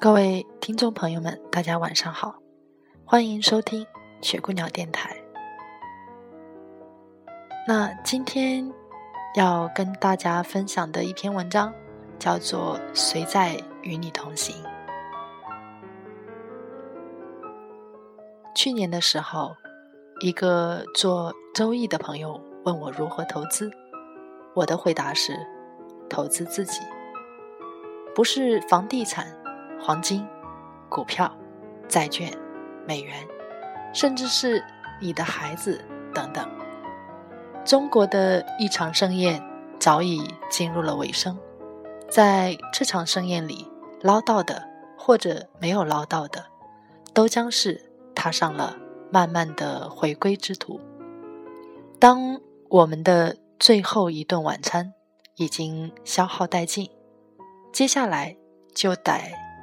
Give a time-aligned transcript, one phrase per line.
[0.00, 2.34] 各位听众朋友们，大家晚上好，
[3.04, 3.86] 欢迎收听
[4.22, 5.14] 雪姑娘电台。
[7.68, 8.72] 那今天
[9.34, 11.70] 要跟大家分享的一篇文章
[12.18, 14.56] 叫做《谁在与你同行》。
[18.54, 19.54] 去年的时候，
[20.22, 23.70] 一个做周易的朋友问我如何投资，
[24.54, 25.36] 我的回答是：
[26.08, 26.80] 投资自己，
[28.14, 29.38] 不是房地产。
[29.82, 30.26] 黄金、
[30.88, 31.30] 股票、
[31.88, 32.30] 债券、
[32.86, 33.26] 美元，
[33.94, 34.62] 甚至是
[35.00, 35.82] 你的孩子
[36.14, 36.46] 等等。
[37.64, 39.42] 中国的一场盛宴
[39.78, 41.38] 早已进入了尾声，
[42.08, 43.66] 在这场盛宴里，
[44.02, 44.62] 捞到的
[44.98, 46.44] 或者没有捞到的，
[47.14, 48.76] 都将是踏上了
[49.10, 50.80] 慢慢的回归之途。
[51.98, 54.92] 当我们的最后一顿晚餐
[55.36, 56.90] 已经消耗殆尽，
[57.72, 58.36] 接下来
[58.74, 59.12] 就得。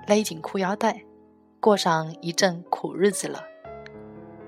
[0.08, 1.04] 勒紧裤腰带，
[1.60, 3.44] 过上一阵苦日子了。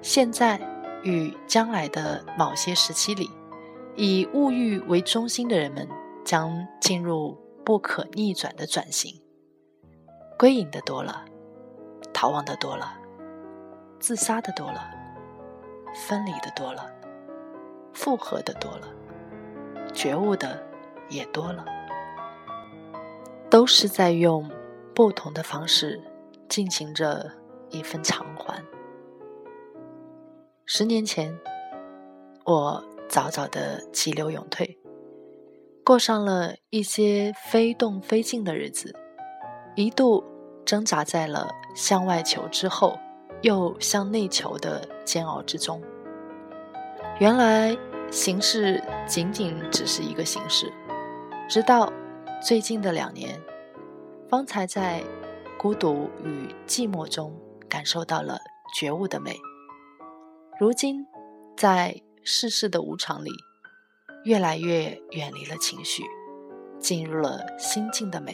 [0.02, 0.57] 现在
[1.03, 3.29] 与将来的某些时期里，
[3.97, 5.85] 以物欲为中心的人们
[6.23, 9.21] 将进入不可逆转的转型。
[10.37, 11.25] 归隐的多了，
[12.13, 12.93] 逃亡的多了，
[13.99, 14.89] 自杀的多了，
[16.07, 16.89] 分离的多了，
[17.93, 18.87] 复合的多了，
[19.93, 20.63] 觉悟的
[21.09, 21.65] 也多了，
[23.49, 24.49] 都是在用。
[25.00, 25.97] 不同的方式
[26.50, 27.31] 进行着
[27.69, 28.61] 一份偿还。
[30.65, 31.39] 十年前，
[32.43, 34.77] 我早早的急流勇退，
[35.86, 38.93] 过上了一些非动非静的日子，
[39.73, 40.21] 一度
[40.65, 42.99] 挣扎在了向外求之后
[43.42, 45.82] 又向内求的煎熬之中。
[47.21, 47.73] 原来
[48.11, 50.70] 形式仅仅只是一个形式，
[51.48, 51.89] 直到
[52.45, 53.39] 最近的两年。
[54.29, 55.01] 方才在
[55.57, 57.35] 孤独与寂寞中
[57.67, 58.39] 感受到了
[58.75, 59.35] 觉悟的美。
[60.59, 61.07] 如今，
[61.57, 63.31] 在世事的无常里，
[64.25, 66.03] 越来越远离了情绪，
[66.77, 68.31] 进入了心境的美，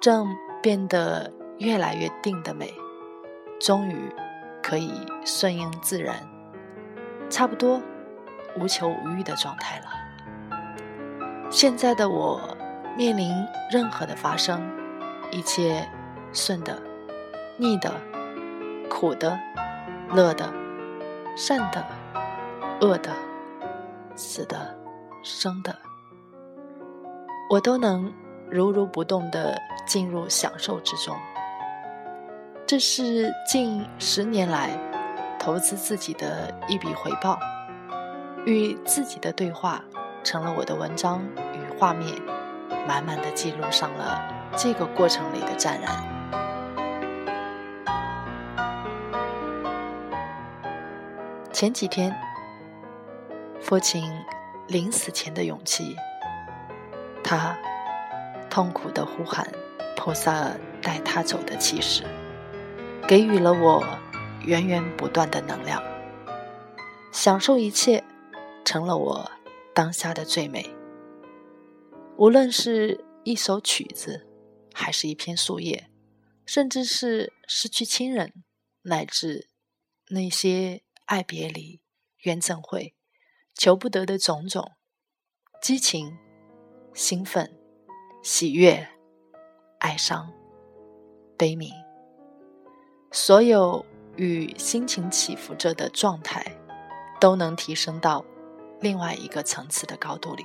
[0.00, 0.26] 正
[0.60, 2.74] 变得越来越定的美，
[3.60, 4.12] 终于
[4.60, 4.90] 可以
[5.24, 6.28] 顺应自然，
[7.30, 7.80] 差不多
[8.58, 9.86] 无求无欲的状态了。
[11.48, 12.56] 现在的我，
[12.96, 13.32] 面临
[13.70, 14.60] 任何的发生。
[15.30, 15.88] 一切
[16.32, 16.80] 顺的、
[17.56, 17.92] 逆的、
[18.88, 19.38] 苦的、
[20.10, 20.52] 乐的、
[21.36, 21.84] 善的、
[22.80, 23.10] 恶的、
[24.14, 24.76] 死的、
[25.22, 25.74] 生的，
[27.50, 28.12] 我都能
[28.50, 31.16] 如如不动的进入享受之中。
[32.66, 34.70] 这是近十年来
[35.38, 37.38] 投资自己的一笔回报，
[38.44, 39.82] 与自己的对话
[40.24, 41.22] 成了我的文章
[41.52, 42.14] 与画面，
[42.86, 44.35] 满满的记录上了。
[44.56, 46.16] 这个过程里的湛然。
[51.52, 52.14] 前几天，
[53.60, 54.10] 父亲
[54.66, 55.96] 临死前的勇气，
[57.22, 57.56] 他
[58.48, 59.46] 痛苦的呼喊
[59.96, 60.50] 菩萨
[60.82, 62.02] 带他走的气势，
[63.06, 63.84] 给予了我
[64.42, 65.82] 源源不断的能量。
[67.12, 68.02] 享受一切，
[68.64, 69.30] 成了我
[69.74, 70.74] 当下的最美。
[72.16, 74.26] 无论是一首曲子。
[74.78, 75.90] 还是一片树叶，
[76.44, 78.44] 甚至是失去亲人，
[78.82, 79.48] 乃至
[80.10, 81.80] 那些爱别离、
[82.18, 82.94] 缘怎会、
[83.54, 84.72] 求不得的种种，
[85.62, 86.14] 激情、
[86.92, 87.58] 兴奋、
[88.22, 88.86] 喜悦、
[89.78, 90.30] 哀伤、
[91.38, 91.72] 悲悯，
[93.10, 93.82] 所有
[94.16, 96.44] 与心情起伏着的状态，
[97.18, 98.22] 都能提升到
[98.82, 100.44] 另外一个层次的高度里。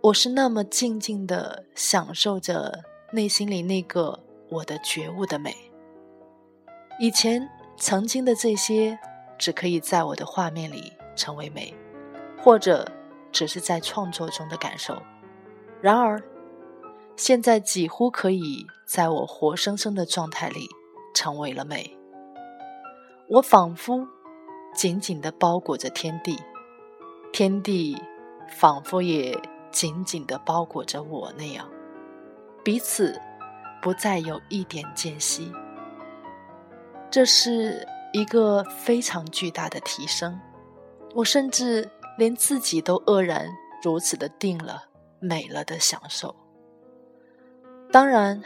[0.00, 4.18] 我是那么静静的享受着内心里那个
[4.48, 5.54] 我的觉悟的美。
[6.98, 8.98] 以前曾经的这些，
[9.38, 11.74] 只可以在我的画面里成为美，
[12.42, 12.90] 或者
[13.32, 15.00] 只是在创作中的感受。
[15.80, 16.22] 然而，
[17.16, 20.68] 现在几乎可以在我活生生的状态里
[21.14, 21.96] 成为了美。
[23.28, 24.06] 我仿佛
[24.74, 26.38] 紧紧的包裹着天地，
[27.32, 27.96] 天地
[28.48, 29.40] 仿佛也。
[29.70, 31.68] 紧紧地包裹着我那样，
[32.68, 33.18] 彼此
[33.80, 35.50] 不再有一点间隙。
[37.10, 40.38] 这是一个非常巨大的提升，
[41.14, 43.48] 我甚至连自己都愕然
[43.82, 44.82] 如此的定了、
[45.18, 46.36] 美了的享受。
[47.90, 48.42] 当然，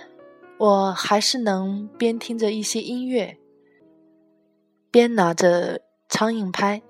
[0.56, 3.36] 我还是能边听着一些音乐，
[4.92, 6.80] 边拿着苍蝇拍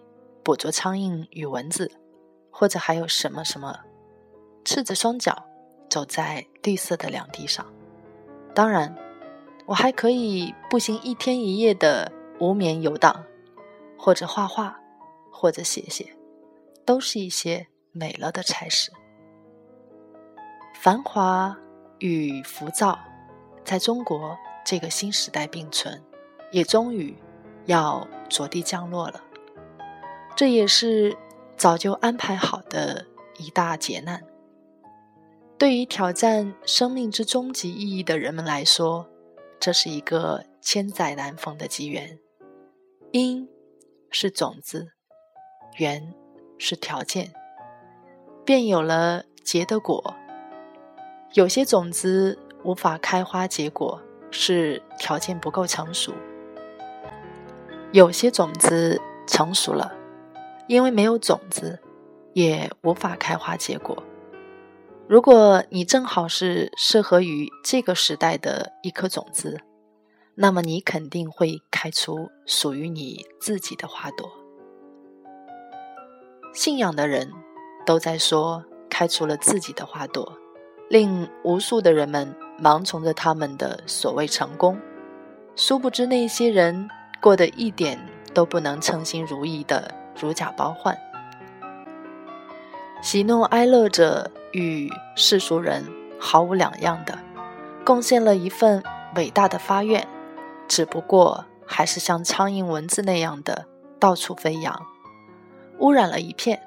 [0.43, 1.91] 捕捉苍蝇与蚊子，
[2.51, 3.81] 或者还有什么什么，
[4.67, 5.47] 赤着双脚
[5.93, 7.67] 走在绿色的凉地上。
[8.55, 8.97] 当然。
[9.65, 12.11] 我还可以步行一天一夜的
[12.41, 13.25] 无眠游荡，
[13.97, 14.77] 或者画画，
[15.31, 16.17] 或者写写，
[16.85, 18.91] 都是一些美了的差事。
[20.75, 21.57] 繁华
[22.01, 22.99] 与浮躁，
[23.65, 26.03] 在中国这个新时代并存，
[26.51, 27.17] 也终于
[27.67, 29.23] 要着地降落了。
[30.35, 31.17] 这也是
[31.57, 33.07] 早就安排好的
[33.39, 34.21] 一大劫难。
[35.63, 39.09] 对于挑战生命之终极意义的人们来说。
[39.61, 42.19] 这是一个千载难逢的机缘，
[43.13, 43.49] 因
[44.11, 44.89] 是种子，
[45.79, 46.13] 缘
[46.59, 47.33] 是条件，
[48.45, 50.17] 便有了结的果。
[51.35, 56.11] 有些种子无法开花结果，是条件不够成熟；
[57.93, 59.95] 有些种子成熟了，
[60.67, 61.79] 因为没有种子，
[62.33, 64.03] 也无法开花结果。
[65.13, 69.61] 如果你正好是适合于这个时代的一颗种子，
[70.35, 74.27] 那么你肯定会开出属于你自己的花朵。
[76.55, 77.31] 信仰的人
[77.85, 80.33] 都在说开出了自己的花朵，
[80.89, 84.81] 令无数的人们盲从着他们的所谓成功，
[85.55, 86.89] 殊不知那些人
[87.21, 88.01] 过得一点
[88.33, 90.97] 都不能称心如意的如假包换。
[93.03, 95.85] 喜怒哀乐者与世俗人
[96.21, 97.19] 毫无两样的，
[97.85, 98.83] 贡献了一份
[99.17, 100.07] 伟大的发愿，
[100.69, 103.67] 只不过还是像苍蝇、蚊子那样的
[103.99, 104.87] 到处飞扬，
[105.79, 106.61] 污染了一片。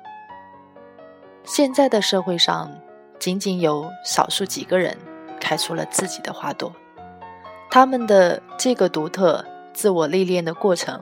[1.44, 2.72] 现在的社会上，
[3.20, 4.98] 仅仅有少数几个人
[5.40, 6.74] 开出了自己的花朵，
[7.70, 11.00] 他们的这个独特自我历练的过程，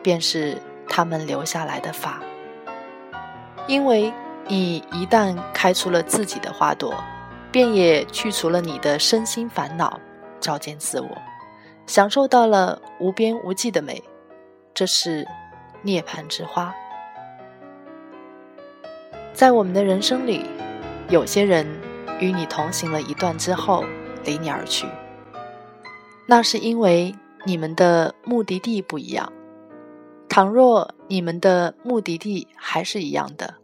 [0.00, 0.56] 便是
[0.88, 2.20] 他们留下来的法，
[3.66, 4.12] 因为。
[4.50, 6.92] 你一旦开出了自己的花朵，
[7.52, 10.00] 便也去除了你的身心烦恼，
[10.40, 11.08] 照见自我，
[11.86, 14.02] 享受到了无边无际的美，
[14.74, 15.24] 这是
[15.82, 16.74] 涅槃之花。
[19.32, 20.44] 在我们的人生里，
[21.08, 21.64] 有些人
[22.18, 23.84] 与你同行了一段之后
[24.24, 24.84] 离你而去，
[26.26, 27.14] 那是因为
[27.44, 29.32] 你们的目的地不一样。
[30.28, 33.59] 倘若你们的目的地还是一样的。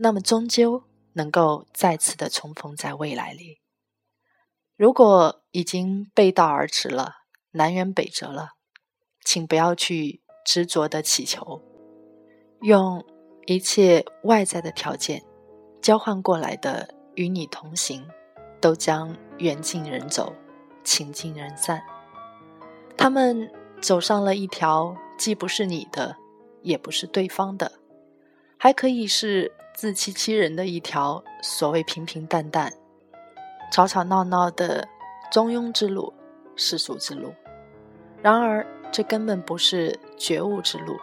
[0.00, 0.84] 那么终究
[1.14, 3.60] 能够再次的重逢在未来里。
[4.76, 7.16] 如果已经背道而驰了，
[7.50, 8.50] 南辕北辙了，
[9.24, 11.60] 请不要去执着的祈求，
[12.60, 13.04] 用
[13.46, 15.24] 一切外在的条件
[15.82, 18.06] 交换过来的与你同行，
[18.60, 20.32] 都将缘尽人走，
[20.84, 21.82] 情尽人散。
[22.96, 26.16] 他们走上了一条既不是你的，
[26.62, 27.80] 也不是对方的，
[28.56, 29.52] 还可以是。
[29.78, 32.72] 自欺欺人的一条所谓平平淡淡、
[33.70, 34.88] 吵吵闹闹的
[35.30, 36.12] 中庸之路、
[36.56, 37.32] 世俗之路，
[38.20, 40.96] 然而这根本不是觉悟之路，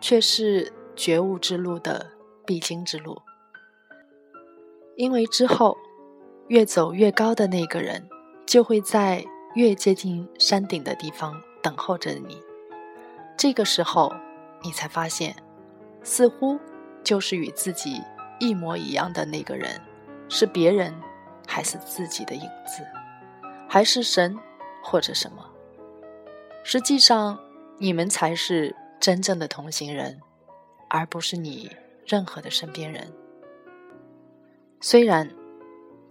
[0.00, 2.10] 却是觉悟之路的
[2.44, 3.22] 必经之路。
[4.96, 5.78] 因为之后
[6.48, 8.08] 越走越高的那个人，
[8.44, 12.42] 就会在越接近山顶的地方等候着你。
[13.36, 14.12] 这个时候，
[14.64, 15.36] 你才发现，
[16.02, 16.58] 似乎。
[17.02, 18.02] 就是与自己
[18.38, 19.80] 一模一样的那个人，
[20.28, 20.94] 是别人，
[21.46, 22.86] 还是自己的影子，
[23.68, 24.38] 还是神，
[24.82, 25.44] 或者什么？
[26.62, 27.38] 实际上，
[27.78, 30.20] 你们才是真正的同行人，
[30.88, 31.74] 而不是你
[32.06, 33.10] 任何的身边人。
[34.80, 35.34] 虽然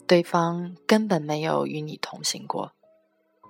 [0.08, 2.72] 对方根本没有与你同行过，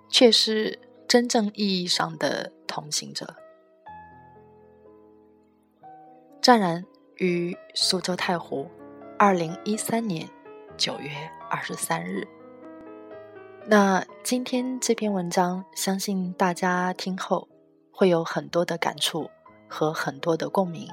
[0.10, 0.78] 却是
[1.08, 3.36] 真正意义上的同行者。
[6.42, 6.86] 湛然。
[7.18, 8.70] 于苏州太湖，
[9.18, 10.28] 二零一三年
[10.78, 11.10] 九月
[11.50, 12.28] 二十三日。
[13.66, 17.48] 那今天这篇文章，相信大家听后
[17.92, 19.30] 会有很多的感触
[19.68, 20.88] 和很多的共鸣。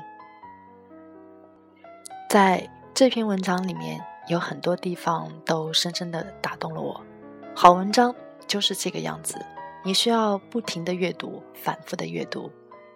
[2.30, 6.98] 在这篇文章里面，有很多地方都深深的打动了我。
[7.54, 8.14] 好文章
[8.46, 9.36] 就是这个样子，
[9.84, 12.50] 你需要不停的阅读，反复的阅读。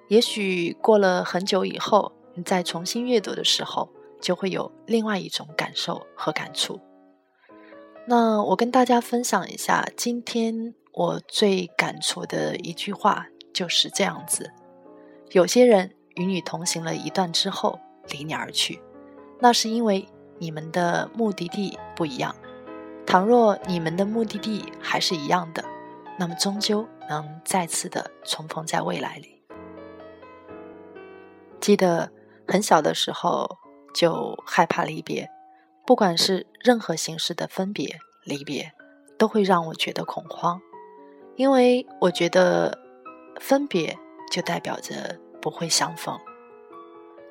[0.09, 2.11] 也许过了很久以后。
[2.45, 3.89] 在重新阅读的时候，
[4.21, 6.81] 就会有另外一种感受和感触。
[8.07, 14.51] 那我跟大家分享一下，今天我最感触的一句话就是这样子：
[15.33, 17.79] 有些人与你同行了一段之后
[18.09, 18.81] 离你而去，
[19.39, 22.35] 那是因为你们的目的地不一样。
[23.07, 25.65] 倘若你们的目的地还是一样的，
[26.19, 29.43] 那么终究能再次的重逢在未来里。
[31.61, 32.11] 记得
[32.49, 33.59] 很小的时候
[33.95, 35.31] 就害怕离别。
[35.87, 38.73] 不管是任何形式的分别、离别，
[39.17, 40.61] 都会让我觉得恐慌，
[41.37, 42.79] 因为我觉得
[43.41, 43.97] 分别
[44.31, 46.19] 就代表着不会相逢。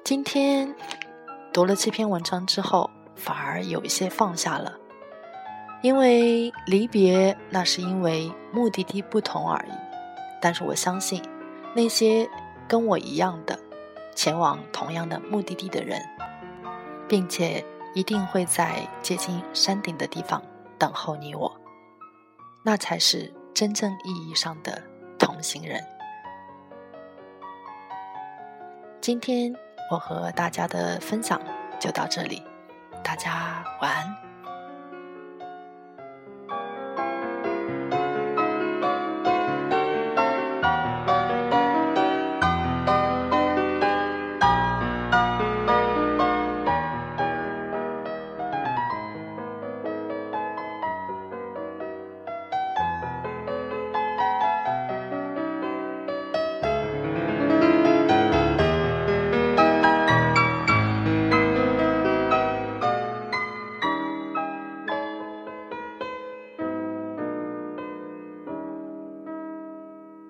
[0.03, 0.73] 今天
[1.53, 4.79] 读了这篇文章之后，反而有一些放下了，
[5.83, 9.71] 因为离别那是因为目的地不同而已。
[10.41, 11.21] 但是我相信，
[11.75, 12.27] 那些
[12.67, 13.59] 跟我一样的
[14.17, 16.01] 前往同样的目的地的人，
[17.07, 17.63] 并且。
[17.93, 20.39] 一定会在接近山顶的地方
[20.77, 21.51] 等候你我，
[22.61, 24.83] 那才是真正意义上的
[25.17, 25.83] 同行人。
[29.01, 29.51] 今天
[29.89, 31.41] 我和大家的分享
[31.79, 32.43] 就到这里，
[33.03, 34.26] 大家晚安。